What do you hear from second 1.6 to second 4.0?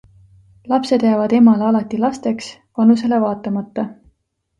alati lasteks, vanusele vaatamata.